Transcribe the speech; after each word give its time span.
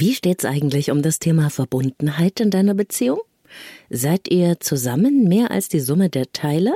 Wie 0.00 0.14
steht's 0.14 0.46
eigentlich 0.46 0.90
um 0.90 1.02
das 1.02 1.18
Thema 1.18 1.50
Verbundenheit 1.50 2.40
in 2.40 2.50
deiner 2.50 2.72
Beziehung? 2.72 3.20
Seid 3.90 4.30
ihr 4.30 4.58
zusammen 4.58 5.24
mehr 5.24 5.50
als 5.50 5.68
die 5.68 5.78
Summe 5.78 6.08
der 6.08 6.32
Teile? 6.32 6.74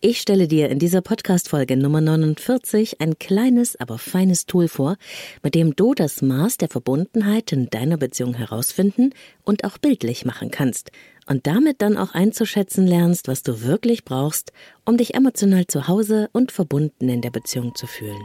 Ich 0.00 0.20
stelle 0.20 0.46
dir 0.46 0.68
in 0.68 0.78
dieser 0.78 1.00
Podcast-Folge 1.00 1.76
Nummer 1.76 2.00
49 2.00 3.00
ein 3.00 3.18
kleines, 3.18 3.74
aber 3.74 3.98
feines 3.98 4.46
Tool 4.46 4.68
vor, 4.68 4.98
mit 5.42 5.56
dem 5.56 5.74
du 5.74 5.94
das 5.94 6.22
Maß 6.22 6.58
der 6.58 6.68
Verbundenheit 6.68 7.50
in 7.50 7.70
deiner 7.70 7.96
Beziehung 7.96 8.34
herausfinden 8.34 9.10
und 9.42 9.64
auch 9.64 9.76
bildlich 9.78 10.24
machen 10.24 10.52
kannst 10.52 10.92
und 11.26 11.48
damit 11.48 11.82
dann 11.82 11.96
auch 11.96 12.14
einzuschätzen 12.14 12.86
lernst, 12.86 13.26
was 13.26 13.42
du 13.42 13.62
wirklich 13.62 14.04
brauchst, 14.04 14.52
um 14.84 14.96
dich 14.96 15.14
emotional 15.14 15.66
zu 15.66 15.88
Hause 15.88 16.30
und 16.32 16.52
verbunden 16.52 17.08
in 17.08 17.20
der 17.20 17.30
Beziehung 17.30 17.74
zu 17.74 17.88
fühlen. 17.88 18.22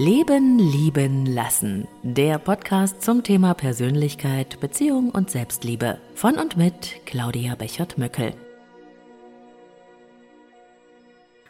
Leben, 0.00 0.58
lieben, 0.58 1.26
lassen. 1.26 1.86
Der 2.02 2.38
Podcast 2.38 3.02
zum 3.02 3.22
Thema 3.22 3.52
Persönlichkeit, 3.52 4.58
Beziehung 4.58 5.10
und 5.10 5.30
Selbstliebe. 5.30 5.98
Von 6.14 6.38
und 6.38 6.56
mit 6.56 7.04
Claudia 7.04 7.54
Bechert-Möckel. 7.54 8.32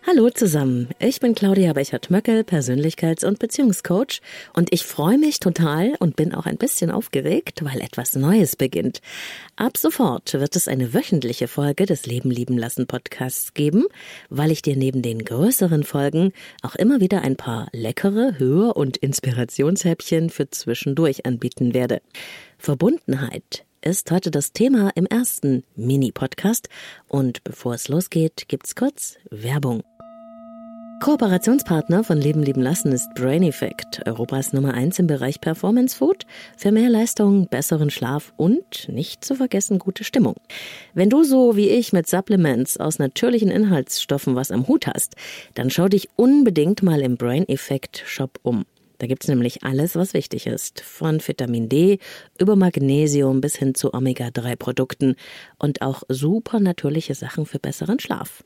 Hallo 0.06 0.30
zusammen, 0.30 0.88
ich 0.98 1.20
bin 1.20 1.34
Claudia 1.34 1.74
Bechert-Möckel, 1.74 2.40
Persönlichkeits- 2.40 3.24
und 3.24 3.38
Beziehungscoach 3.38 4.22
und 4.54 4.72
ich 4.72 4.86
freue 4.86 5.18
mich 5.18 5.40
total 5.40 5.94
und 5.98 6.16
bin 6.16 6.34
auch 6.34 6.46
ein 6.46 6.56
bisschen 6.56 6.90
aufgeregt, 6.90 7.62
weil 7.62 7.82
etwas 7.82 8.16
Neues 8.16 8.56
beginnt. 8.56 9.02
Ab 9.56 9.76
sofort 9.76 10.32
wird 10.32 10.56
es 10.56 10.68
eine 10.68 10.94
wöchentliche 10.94 11.48
Folge 11.48 11.84
des 11.84 12.06
Leben 12.06 12.30
lieben 12.30 12.56
lassen 12.56 12.86
Podcasts 12.86 13.52
geben, 13.52 13.84
weil 14.30 14.50
ich 14.50 14.62
dir 14.62 14.74
neben 14.74 15.02
den 15.02 15.22
größeren 15.22 15.84
Folgen 15.84 16.32
auch 16.62 16.76
immer 16.76 17.00
wieder 17.00 17.20
ein 17.20 17.36
paar 17.36 17.68
leckere 17.72 18.38
Hör- 18.38 18.78
und 18.78 18.96
Inspirationshäppchen 18.96 20.30
für 20.30 20.48
zwischendurch 20.48 21.26
anbieten 21.26 21.74
werde. 21.74 22.00
Verbundenheit 22.56 23.66
ist 23.82 24.10
heute 24.10 24.30
das 24.30 24.52
Thema 24.52 24.92
im 24.94 25.06
ersten 25.06 25.62
Mini-Podcast. 25.76 26.68
Und 27.08 27.44
bevor 27.44 27.74
es 27.74 27.88
losgeht, 27.88 28.44
gibt's 28.48 28.74
kurz 28.74 29.16
Werbung. 29.30 29.82
Kooperationspartner 31.00 32.04
von 32.04 32.18
Leben 32.18 32.42
lieben 32.42 32.60
lassen 32.60 32.92
ist 32.92 33.14
Brain 33.14 33.42
Effect, 33.42 34.06
Europas 34.06 34.52
Nummer 34.52 34.74
eins 34.74 34.98
im 34.98 35.06
Bereich 35.06 35.40
Performance 35.40 35.96
Food, 35.96 36.26
für 36.58 36.72
mehr 36.72 36.90
Leistung, 36.90 37.48
besseren 37.48 37.88
Schlaf 37.88 38.34
und 38.36 38.86
nicht 38.90 39.24
zu 39.24 39.34
vergessen 39.34 39.78
gute 39.78 40.04
Stimmung. 40.04 40.34
Wenn 40.92 41.08
du 41.08 41.24
so 41.24 41.56
wie 41.56 41.70
ich 41.70 41.94
mit 41.94 42.06
Supplements 42.06 42.76
aus 42.76 42.98
natürlichen 42.98 43.50
Inhaltsstoffen 43.50 44.36
was 44.36 44.50
am 44.50 44.68
Hut 44.68 44.86
hast, 44.86 45.16
dann 45.54 45.70
schau 45.70 45.88
dich 45.88 46.10
unbedingt 46.16 46.82
mal 46.82 47.00
im 47.00 47.16
Brain 47.16 47.48
Effect 47.48 48.02
Shop 48.04 48.38
um. 48.42 48.66
Da 49.00 49.06
gibt's 49.06 49.28
nämlich 49.28 49.64
alles, 49.64 49.96
was 49.96 50.12
wichtig 50.12 50.46
ist. 50.46 50.82
Von 50.82 51.26
Vitamin 51.26 51.70
D 51.70 51.98
über 52.38 52.54
Magnesium 52.54 53.40
bis 53.40 53.56
hin 53.56 53.74
zu 53.74 53.94
Omega-3-Produkten 53.94 55.16
und 55.58 55.80
auch 55.80 56.02
super 56.10 56.60
natürliche 56.60 57.14
Sachen 57.14 57.46
für 57.46 57.58
besseren 57.58 57.98
Schlaf. 57.98 58.44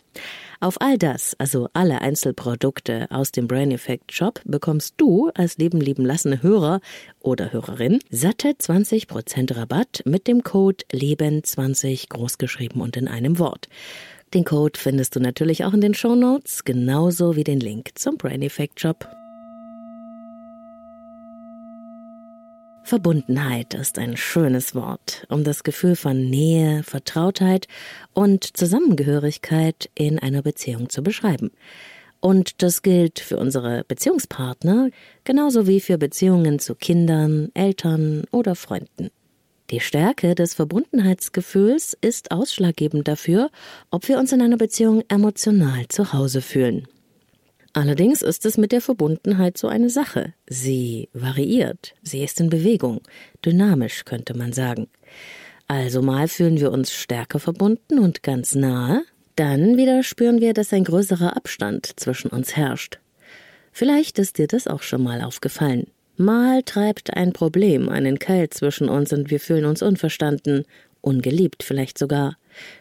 Auf 0.61 0.81
all 0.81 0.97
das, 0.97 1.35
also 1.39 1.69
alle 1.73 2.01
Einzelprodukte 2.03 3.09
aus 3.11 3.33
dem 3.33 3.49
Brain 3.49 3.73
Effect 3.73 4.13
Shop, 4.13 4.41
bekommst 4.45 4.95
du 4.97 5.29
als 5.35 5.59
Leben 5.59 5.81
lieben 5.81 6.07
lassene 6.07 6.41
Hörer 6.41 6.81
oder 7.19 7.53
Hörerin 7.53 7.99
satte 8.09 8.51
20% 8.51 9.57
Rabatt 9.57 10.03
mit 10.05 10.29
dem 10.29 10.45
Code 10.45 10.85
LEBEN20 10.93 12.11
großgeschrieben 12.11 12.81
und 12.81 12.97
in 12.97 13.09
einem 13.09 13.41
Wort. 13.41 13.69
Den 14.35 14.45
Code 14.45 14.79
findest 14.79 15.17
du 15.17 15.21
natürlich 15.21 15.65
auch 15.65 15.75
in 15.75 15.81
den 15.81 15.95
Show 15.95 16.15
Notes, 16.15 16.65
genauso 16.65 17.35
wie 17.35 17.45
den 17.45 17.59
Link 17.59 17.91
zum 17.97 18.19
Brain 18.19 18.43
Effect 18.43 18.79
Shop. 18.79 19.09
Verbundenheit 22.87 23.73
ist 23.73 23.99
ein 23.99 24.15
schönes 24.15 24.75
Wort, 24.75 25.27
um 25.31 25.43
das 25.43 25.65
Gefühl 25.65 25.97
von 25.97 26.29
Nähe, 26.29 26.83
Vertrautheit 26.83 27.67
und 28.13 28.45
Zusammengehörigkeit 28.59 29.89
in 29.95 30.19
einer 30.19 30.43
Beziehung 30.43 30.91
zu 30.91 31.03
beschreiben. 31.03 31.51
Und 32.21 32.63
das 32.63 32.83
gilt 32.83 33.21
für 33.21 33.39
unsere 33.39 33.85
Beziehungspartner 33.85 34.91
genauso 35.25 35.67
wie 35.67 35.81
für 35.81 35.97
Beziehungen 35.97 36.59
zu 36.59 36.75
Kindern, 36.75 37.51
Eltern 37.55 38.25
oder 38.31 38.55
Freunden. 38.55 39.09
Die 39.71 39.81
Stärke 39.81 40.35
des 40.35 40.53
Verbundenheitsgefühls 40.53 41.97
ist 42.03 42.33
ausschlaggebend 42.33 43.09
dafür, 43.09 43.51
ob 43.91 44.09
wir 44.09 44.19
uns 44.19 44.31
in 44.33 44.43
einer 44.43 44.59
Beziehung 44.59 45.03
emotional 45.09 45.89
zu 45.89 46.13
Hause 46.13 46.43
fühlen. 46.43 46.87
Allerdings 47.77 48.23
ist 48.23 48.47
es 48.47 48.57
mit 48.57 48.71
der 48.71 48.81
Verbundenheit 48.81 49.59
so 49.59 49.67
eine 49.67 49.91
Sache. 49.91 50.33
Sie 50.47 51.09
variiert, 51.13 51.95
sie 52.03 52.23
ist 52.23 52.41
in 52.41 52.49
Bewegung, 52.49 53.01
dynamisch 53.45 54.05
könnte 54.05 54.39
man 54.39 54.53
sagen. 54.53 54.87
Also 55.67 56.01
mal 56.01 56.29
fühlen 56.29 56.61
wir 56.61 56.71
uns 56.71 56.93
stärker 56.93 57.41
verbunden 57.41 57.99
und 57.99 58.23
ganz 58.23 58.55
nahe, 58.55 59.03
dann 59.35 59.77
wieder 59.77 60.05
spüren 60.05 60.41
wir, 60.41 60.55
dass 60.55 60.73
ein 60.73 60.85
größerer 60.85 61.37
Abstand 61.37 61.99
zwischen 61.99 62.29
uns 62.29 62.55
herrscht. 62.55 63.01
Vielleicht 63.73 64.21
ist 64.21 64.39
dir 64.39 64.47
das 64.47 64.69
auch 64.69 64.83
schon 64.83 65.03
mal 65.03 65.21
aufgefallen. 65.21 65.89
Mal 66.17 66.63
treibt 66.63 67.17
ein 67.17 67.33
Problem 67.33 67.89
einen 67.89 68.21
Keil 68.21 68.51
zwischen 68.51 68.89
uns 68.89 69.13
und 69.13 69.33
wir 69.33 69.41
fühlen 69.41 69.65
uns 69.65 69.83
unverstanden, 69.83 70.65
ungeliebt 71.01 71.65
vielleicht 71.65 71.99
sogar, 71.99 72.37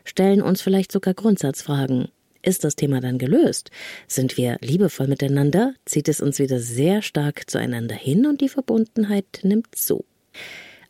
stellen 0.05 0.43
uns 0.43 0.61
vielleicht 0.61 0.91
sogar 0.91 1.15
Grundsatzfragen 1.15 2.09
ist 2.43 2.63
das 2.63 2.75
Thema 2.75 3.01
dann 3.01 3.17
gelöst? 3.17 3.71
Sind 4.07 4.37
wir 4.37 4.57
liebevoll 4.61 5.07
miteinander? 5.07 5.73
Zieht 5.85 6.07
es 6.07 6.21
uns 6.21 6.39
wieder 6.39 6.59
sehr 6.59 7.01
stark 7.01 7.49
zueinander 7.49 7.95
hin 7.95 8.25
und 8.25 8.41
die 8.41 8.49
Verbundenheit 8.49 9.39
nimmt 9.43 9.73
zu. 9.75 10.05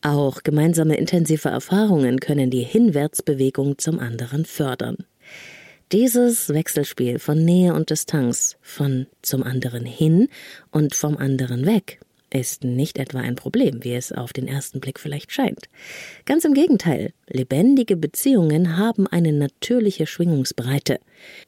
Auch 0.02 0.44
gemeinsame 0.44 0.97
intensive 0.97 1.47
Erfahrungen 1.47 2.19
können 2.19 2.50
die 2.50 2.64
Hinwärtsbewegung 2.64 3.78
zum 3.78 4.00
anderen 4.00 4.44
fördern. 4.44 4.97
Dieses 5.94 6.50
Wechselspiel 6.50 7.19
von 7.19 7.46
Nähe 7.46 7.74
und 7.74 7.90
Distanz, 7.90 8.58
von 8.62 9.08
zum 9.22 9.44
anderen 9.44 9.85
hin 9.85 10.28
und 10.72 10.96
vom 10.96 11.18
anderen 11.18 11.66
weg, 11.66 12.00
ist 12.33 12.63
nicht 12.63 12.97
etwa 12.97 13.19
ein 13.19 13.35
Problem, 13.35 13.83
wie 13.83 13.94
es 13.94 14.11
auf 14.11 14.33
den 14.33 14.47
ersten 14.47 14.79
Blick 14.79 14.99
vielleicht 14.99 15.31
scheint. 15.31 15.69
Ganz 16.25 16.45
im 16.45 16.53
Gegenteil, 16.53 17.13
lebendige 17.27 17.95
Beziehungen 17.95 18.77
haben 18.77 19.07
eine 19.07 19.31
natürliche 19.31 20.07
Schwingungsbreite, 20.07 20.99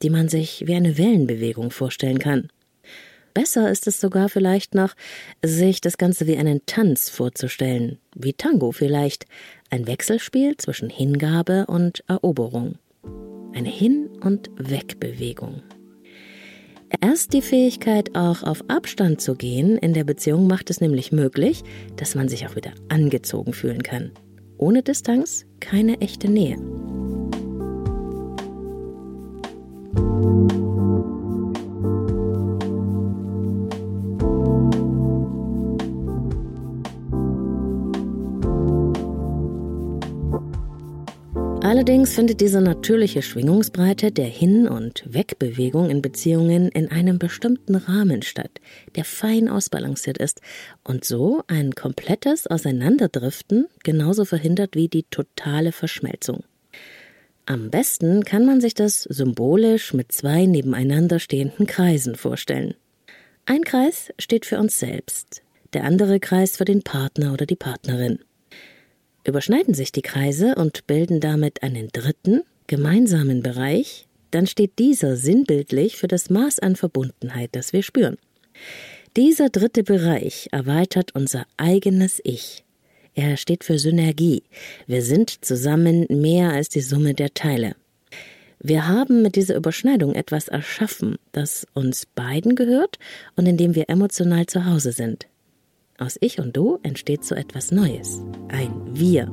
die 0.01 0.09
man 0.09 0.29
sich 0.29 0.67
wie 0.67 0.75
eine 0.75 0.97
Wellenbewegung 0.97 1.71
vorstellen 1.71 2.19
kann. 2.19 2.49
Besser 3.33 3.69
ist 3.69 3.85
es 3.85 3.99
sogar 3.99 4.29
vielleicht 4.29 4.75
noch, 4.75 4.95
sich 5.43 5.81
das 5.81 5.97
Ganze 5.97 6.25
wie 6.25 6.37
einen 6.37 6.65
Tanz 6.65 7.09
vorzustellen, 7.09 7.97
wie 8.15 8.31
Tango 8.31 8.71
vielleicht, 8.71 9.25
ein 9.69 9.87
Wechselspiel 9.87 10.55
zwischen 10.55 10.89
Hingabe 10.89 11.65
und 11.65 12.03
Eroberung. 12.07 12.77
Eine 13.53 13.69
Hin- 13.69 14.09
und 14.21 14.49
Wegbewegung. 14.57 15.63
Erst 17.01 17.33
die 17.33 17.41
Fähigkeit, 17.41 18.15
auch 18.15 18.43
auf 18.43 18.63
Abstand 18.69 19.21
zu 19.21 19.35
gehen 19.35 19.77
in 19.77 19.93
der 19.93 20.03
Beziehung 20.03 20.47
macht 20.47 20.69
es 20.69 20.81
nämlich 20.81 21.11
möglich, 21.11 21.63
dass 21.95 22.15
man 22.15 22.29
sich 22.29 22.47
auch 22.47 22.55
wieder 22.55 22.71
angezogen 22.89 23.53
fühlen 23.53 23.83
kann. 23.83 24.11
Ohne 24.57 24.83
Distanz 24.83 25.45
keine 25.59 26.01
echte 26.01 26.29
Nähe. 26.29 26.57
Allerdings 41.75 42.15
findet 42.15 42.39
diese 42.39 42.61
natürliche 42.61 43.21
Schwingungsbreite 43.21 44.09
der 44.09 44.27
Hin- 44.27 44.69
und 44.69 45.03
Wegbewegung 45.05 45.89
in 45.89 46.01
Beziehungen 46.01 46.69
in 46.69 46.89
einem 46.89 47.19
bestimmten 47.19 47.75
Rahmen 47.75 48.21
statt, 48.21 48.61
der 48.95 49.03
fein 49.03 49.49
ausbalanciert 49.49 50.17
ist 50.17 50.39
und 50.85 51.03
so 51.03 51.43
ein 51.47 51.75
komplettes 51.75 52.47
Auseinanderdriften 52.47 53.67
genauso 53.83 54.23
verhindert 54.23 54.77
wie 54.77 54.87
die 54.87 55.03
totale 55.03 55.73
Verschmelzung. 55.73 56.45
Am 57.45 57.71
besten 57.71 58.23
kann 58.23 58.45
man 58.45 58.61
sich 58.61 58.73
das 58.73 59.03
symbolisch 59.03 59.93
mit 59.93 60.13
zwei 60.13 60.45
nebeneinander 60.45 61.19
stehenden 61.19 61.67
Kreisen 61.67 62.15
vorstellen. 62.15 62.75
Ein 63.45 63.65
Kreis 63.65 64.13
steht 64.17 64.45
für 64.45 64.59
uns 64.59 64.79
selbst, 64.79 65.41
der 65.73 65.83
andere 65.83 66.21
Kreis 66.21 66.55
für 66.55 66.63
den 66.63 66.83
Partner 66.83 67.33
oder 67.33 67.45
die 67.45 67.57
Partnerin. 67.57 68.19
Überschneiden 69.25 69.73
sich 69.73 69.91
die 69.91 70.01
Kreise 70.01 70.55
und 70.55 70.87
bilden 70.87 71.19
damit 71.19 71.63
einen 71.63 71.89
dritten, 71.89 72.41
gemeinsamen 72.67 73.41
Bereich, 73.41 74.07
dann 74.31 74.47
steht 74.47 74.79
dieser 74.79 75.15
sinnbildlich 75.15 75.97
für 75.97 76.07
das 76.07 76.29
Maß 76.29 76.59
an 76.59 76.75
Verbundenheit, 76.75 77.49
das 77.53 77.73
wir 77.73 77.83
spüren. 77.83 78.17
Dieser 79.15 79.49
dritte 79.49 79.83
Bereich 79.83 80.49
erweitert 80.51 81.15
unser 81.15 81.45
eigenes 81.57 82.19
Ich. 82.23 82.63
Er 83.13 83.37
steht 83.37 83.63
für 83.63 83.79
Synergie. 83.79 84.43
Wir 84.87 85.01
sind 85.01 85.45
zusammen 85.45 86.05
mehr 86.09 86.51
als 86.51 86.67
die 86.67 86.81
Summe 86.81 87.13
der 87.13 87.33
Teile. 87.33 87.75
Wir 88.59 88.87
haben 88.87 89.21
mit 89.21 89.35
dieser 89.35 89.55
Überschneidung 89.55 90.15
etwas 90.15 90.49
erschaffen, 90.49 91.17
das 91.31 91.65
uns 91.73 92.05
beiden 92.07 92.55
gehört 92.55 92.99
und 93.35 93.45
in 93.45 93.57
dem 93.57 93.73
wir 93.73 93.89
emotional 93.89 94.47
zu 94.47 94.65
Hause 94.65 94.91
sind. 94.91 95.27
Aus 95.97 96.17
Ich 96.19 96.39
und 96.39 96.57
Du 96.57 96.79
entsteht 96.83 97.23
so 97.23 97.35
etwas 97.35 97.71
Neues. 97.71 98.21
Ein 98.49 98.71
Wir. 98.93 99.31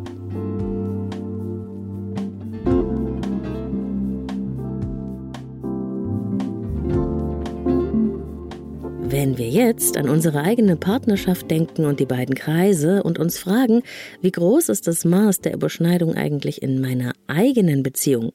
Wenn 9.05 9.37
wir 9.37 9.49
jetzt 9.49 9.97
an 9.99 10.09
unsere 10.09 10.41
eigene 10.41 10.77
Partnerschaft 10.77 11.51
denken 11.51 11.85
und 11.85 12.01
die 12.01 12.07
beiden 12.07 12.35
Kreise 12.35 13.03
und 13.03 13.19
uns 13.19 13.39
fragen, 13.39 13.83
wie 14.21 14.33
groß 14.33 14.71
ist 14.71 14.87
das 14.87 15.05
Maß 15.05 15.41
der 15.41 15.53
Überschneidung 15.53 16.15
eigentlich 16.15 16.63
in 16.63 16.81
meiner 16.81 17.13
eigenen 17.27 17.83
Beziehung, 17.83 18.33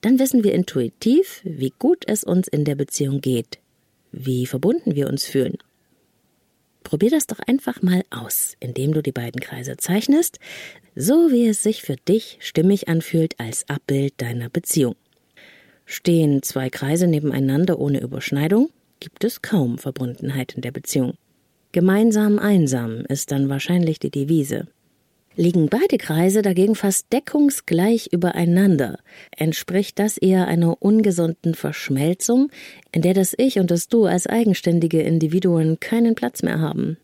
dann 0.00 0.18
wissen 0.18 0.44
wir 0.44 0.54
intuitiv, 0.54 1.40
wie 1.44 1.72
gut 1.78 2.04
es 2.06 2.22
uns 2.22 2.46
in 2.46 2.64
der 2.64 2.76
Beziehung 2.76 3.20
geht, 3.20 3.58
wie 4.12 4.46
verbunden 4.46 4.94
wir 4.94 5.08
uns 5.08 5.24
fühlen. 5.24 5.58
Probier 6.86 7.10
das 7.10 7.26
doch 7.26 7.40
einfach 7.40 7.82
mal 7.82 8.04
aus, 8.10 8.54
indem 8.60 8.94
du 8.94 9.02
die 9.02 9.10
beiden 9.10 9.40
Kreise 9.40 9.76
zeichnest, 9.76 10.38
so 10.94 11.32
wie 11.32 11.48
es 11.48 11.60
sich 11.60 11.82
für 11.82 11.96
dich 11.96 12.38
stimmig 12.40 12.86
anfühlt 12.86 13.40
als 13.40 13.68
Abbild 13.68 14.14
deiner 14.18 14.48
Beziehung. 14.50 14.94
Stehen 15.84 16.44
zwei 16.44 16.70
Kreise 16.70 17.08
nebeneinander 17.08 17.80
ohne 17.80 18.00
Überschneidung, 18.00 18.70
gibt 19.00 19.24
es 19.24 19.42
kaum 19.42 19.78
Verbundenheit 19.78 20.52
in 20.52 20.62
der 20.62 20.70
Beziehung. 20.70 21.14
Gemeinsam 21.72 22.38
einsam 22.38 23.00
ist 23.08 23.32
dann 23.32 23.48
wahrscheinlich 23.48 23.98
die 23.98 24.12
Devise. 24.12 24.68
Liegen 25.36 25.68
beide 25.68 25.98
Kreise 25.98 26.42
dagegen 26.42 26.74
fast 26.74 27.12
deckungsgleich 27.12 28.08
übereinander, 28.10 28.98
entspricht 29.36 29.98
das 29.98 30.16
eher 30.16 30.48
einer 30.48 30.82
ungesunden 30.82 31.54
Verschmelzung, 31.54 32.50
in 32.90 33.02
der 33.02 33.14
das 33.14 33.34
Ich 33.36 33.58
und 33.58 33.70
das 33.70 33.88
Du 33.88 34.06
als 34.06 34.26
eigenständige 34.26 35.02
Individuen 35.02 35.78
keinen 35.78 36.14
Platz 36.14 36.42
mehr 36.42 36.60
haben. 36.60 36.96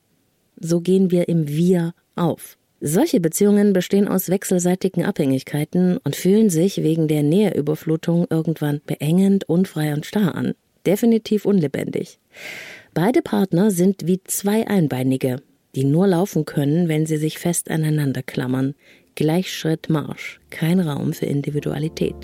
So 0.58 0.80
gehen 0.80 1.10
wir 1.10 1.28
im 1.28 1.46
Wir 1.48 1.94
auf. 2.16 2.56
Solche 2.80 3.20
Beziehungen 3.20 3.72
bestehen 3.72 4.08
aus 4.08 4.28
wechselseitigen 4.28 5.04
Abhängigkeiten 5.04 5.98
und 5.98 6.16
fühlen 6.16 6.50
sich 6.50 6.82
wegen 6.82 7.06
der 7.06 7.22
Näheüberflutung 7.22 8.26
irgendwann 8.30 8.80
beengend, 8.86 9.48
unfrei 9.48 9.92
und 9.92 10.06
starr 10.06 10.34
an 10.34 10.54
definitiv 10.86 11.44
unlebendig. 11.44 12.18
Beide 12.94 13.22
Partner 13.22 13.70
sind 13.70 14.06
wie 14.06 14.22
zwei 14.24 14.66
Einbeinige, 14.66 15.42
die 15.74 15.84
nur 15.84 16.06
laufen 16.06 16.44
können, 16.44 16.88
wenn 16.88 17.06
sie 17.06 17.16
sich 17.16 17.38
fest 17.38 17.70
aneinander 17.70 18.22
klammern. 18.22 18.74
Gleichschritt 19.14 19.88
Marsch, 19.88 20.40
kein 20.50 20.80
Raum 20.80 21.12
für 21.12 21.26
Individualität. 21.26 22.16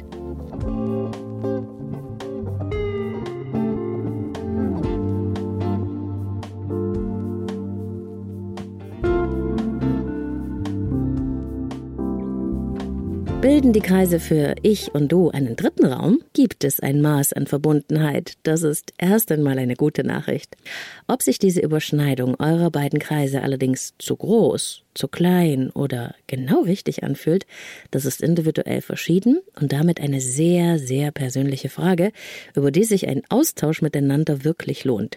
Bilden 13.48 13.72
die 13.72 13.80
Kreise 13.80 14.20
für 14.20 14.56
Ich 14.62 14.94
und 14.94 15.10
Du 15.10 15.30
einen 15.30 15.56
dritten 15.56 15.86
Raum, 15.86 16.20
gibt 16.34 16.64
es 16.64 16.80
ein 16.80 17.00
Maß 17.00 17.32
an 17.32 17.46
Verbundenheit. 17.46 18.34
Das 18.42 18.62
ist 18.62 18.92
erst 18.98 19.32
einmal 19.32 19.58
eine 19.58 19.74
gute 19.74 20.04
Nachricht. 20.04 20.58
Ob 21.06 21.22
sich 21.22 21.38
diese 21.38 21.62
Überschneidung 21.62 22.38
eurer 22.38 22.70
beiden 22.70 22.98
Kreise 22.98 23.40
allerdings 23.40 23.94
zu 23.96 24.16
groß, 24.16 24.82
zu 24.92 25.08
klein 25.08 25.70
oder 25.70 26.14
genau 26.26 26.60
richtig 26.60 27.04
anfühlt, 27.04 27.46
das 27.90 28.04
ist 28.04 28.20
individuell 28.20 28.82
verschieden 28.82 29.40
und 29.58 29.72
damit 29.72 29.98
eine 29.98 30.20
sehr, 30.20 30.78
sehr 30.78 31.10
persönliche 31.10 31.70
Frage, 31.70 32.12
über 32.54 32.70
die 32.70 32.84
sich 32.84 33.08
ein 33.08 33.22
Austausch 33.30 33.80
miteinander 33.80 34.44
wirklich 34.44 34.84
lohnt. 34.84 35.16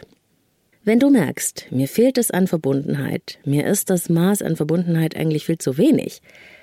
Wenn 0.86 1.02
du 1.02 1.10
merkst, 1.10 1.68
mir 1.70 1.90
fehlt 1.90 2.18
es 2.18 2.32
an 2.32 2.48
Verbundenheit, 2.48 3.40
mir 3.44 3.68
ist 3.68 3.90
das 3.90 4.08
Maß 4.08 4.42
an 4.42 4.56
Verbundenheit 4.56 5.18
eigentlich 5.18 5.48
viel 5.48 5.58
zu 5.58 5.78
wenig, 5.78 6.22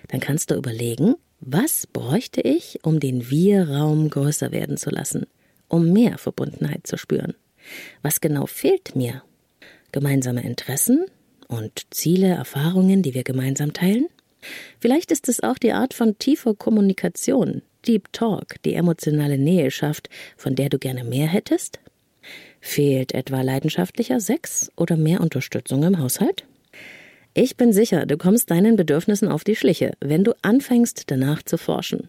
dann 0.08 0.20
kannst 0.20 0.50
du 0.50 0.54
überlegen, 0.54 1.14
was 1.40 1.86
bräuchte 1.86 2.40
ich, 2.40 2.80
um 2.82 3.00
den 3.00 3.30
Wir-Raum 3.30 4.10
größer 4.10 4.52
werden 4.52 4.76
zu 4.76 4.90
lassen, 4.90 5.26
um 5.68 5.92
mehr 5.92 6.18
Verbundenheit 6.18 6.86
zu 6.86 6.96
spüren? 6.96 7.34
Was 8.02 8.20
genau 8.20 8.46
fehlt 8.46 8.96
mir? 8.96 9.22
Gemeinsame 9.92 10.42
Interessen 10.42 11.06
und 11.46 11.86
Ziele, 11.90 12.28
Erfahrungen, 12.28 13.02
die 13.02 13.14
wir 13.14 13.24
gemeinsam 13.24 13.72
teilen? 13.72 14.06
Vielleicht 14.80 15.10
ist 15.10 15.28
es 15.28 15.42
auch 15.42 15.58
die 15.58 15.72
Art 15.72 15.94
von 15.94 16.18
tiefer 16.18 16.54
Kommunikation, 16.54 17.62
Deep 17.86 18.12
Talk, 18.12 18.62
die 18.64 18.74
emotionale 18.74 19.38
Nähe 19.38 19.70
schafft, 19.70 20.08
von 20.36 20.54
der 20.54 20.68
du 20.68 20.78
gerne 20.78 21.04
mehr 21.04 21.28
hättest? 21.28 21.80
Fehlt 22.60 23.12
etwa 23.12 23.42
leidenschaftlicher 23.42 24.20
Sex 24.20 24.70
oder 24.76 24.96
mehr 24.96 25.20
Unterstützung 25.20 25.84
im 25.84 25.98
Haushalt? 25.98 26.47
Ich 27.40 27.56
bin 27.56 27.72
sicher, 27.72 28.04
du 28.04 28.16
kommst 28.16 28.50
deinen 28.50 28.74
Bedürfnissen 28.74 29.28
auf 29.28 29.44
die 29.44 29.54
Schliche, 29.54 29.92
wenn 30.00 30.24
du 30.24 30.32
anfängst, 30.42 31.04
danach 31.06 31.40
zu 31.44 31.56
forschen. 31.56 32.08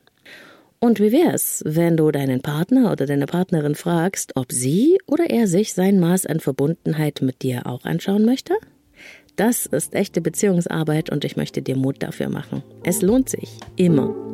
Und 0.79 0.99
wie 0.99 1.11
wär's, 1.11 1.61
wenn 1.67 1.97
du 1.97 2.09
deinen 2.09 2.41
Partner 2.41 2.91
oder 2.91 3.05
deine 3.05 3.27
Partnerin 3.27 3.75
fragst, 3.75 4.31
ob 4.33 4.51
sie 4.51 4.97
oder 5.05 5.29
er 5.29 5.45
sich 5.45 5.75
sein 5.75 5.99
Maß 5.99 6.25
an 6.25 6.39
Verbundenheit 6.39 7.21
mit 7.21 7.43
dir 7.43 7.67
auch 7.67 7.85
anschauen 7.85 8.25
möchte? 8.25 8.55
Das 9.35 9.67
ist 9.67 9.93
echte 9.93 10.19
Beziehungsarbeit 10.19 11.11
und 11.11 11.23
ich 11.23 11.37
möchte 11.37 11.61
dir 11.61 11.77
Mut 11.77 11.97
dafür 12.01 12.29
machen. 12.29 12.63
Es 12.83 13.03
lohnt 13.03 13.29
sich. 13.29 13.51
Immer. 13.75 14.28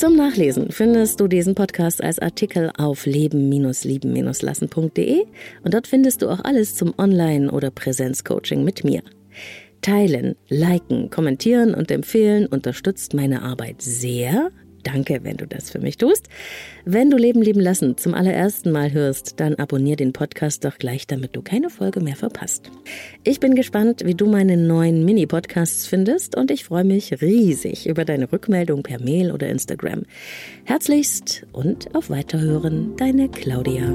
Zum 0.00 0.16
Nachlesen 0.16 0.72
findest 0.72 1.20
du 1.20 1.28
diesen 1.28 1.54
Podcast 1.54 2.02
als 2.02 2.18
Artikel 2.18 2.72
auf 2.78 3.04
leben-lieben-lassen.de 3.04 5.26
und 5.62 5.74
dort 5.74 5.86
findest 5.86 6.22
du 6.22 6.30
auch 6.30 6.42
alles 6.42 6.74
zum 6.74 6.94
Online- 6.96 7.50
oder 7.50 7.70
Präsenzcoaching 7.70 8.64
mit 8.64 8.82
mir. 8.82 9.02
Teilen, 9.82 10.36
liken, 10.48 11.10
kommentieren 11.10 11.74
und 11.74 11.90
empfehlen 11.90 12.46
unterstützt 12.46 13.12
meine 13.12 13.42
Arbeit 13.42 13.82
sehr. 13.82 14.50
Danke, 14.82 15.20
wenn 15.22 15.36
du 15.36 15.46
das 15.46 15.70
für 15.70 15.78
mich 15.78 15.96
tust. 15.96 16.28
Wenn 16.84 17.10
du 17.10 17.16
Leben 17.16 17.42
lieben 17.42 17.60
lassen 17.60 17.96
zum 17.96 18.14
allerersten 18.14 18.70
Mal 18.70 18.92
hörst, 18.92 19.40
dann 19.40 19.54
abonnier 19.56 19.96
den 19.96 20.12
Podcast 20.12 20.64
doch 20.64 20.78
gleich, 20.78 21.06
damit 21.06 21.36
du 21.36 21.42
keine 21.42 21.70
Folge 21.70 22.00
mehr 22.00 22.16
verpasst. 22.16 22.70
Ich 23.24 23.40
bin 23.40 23.54
gespannt, 23.54 24.02
wie 24.04 24.14
du 24.14 24.26
meine 24.26 24.56
neuen 24.56 25.04
Mini-Podcasts 25.04 25.86
findest 25.86 26.36
und 26.36 26.50
ich 26.50 26.64
freue 26.64 26.84
mich 26.84 27.20
riesig 27.20 27.86
über 27.86 28.04
deine 28.04 28.32
Rückmeldung 28.32 28.82
per 28.82 29.00
Mail 29.00 29.32
oder 29.32 29.48
Instagram. 29.48 30.02
Herzlichst 30.64 31.46
und 31.52 31.94
auf 31.94 32.10
Weiterhören, 32.10 32.96
deine 32.96 33.28
Claudia. 33.28 33.94